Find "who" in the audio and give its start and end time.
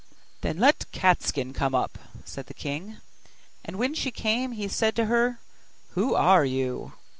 5.93-6.15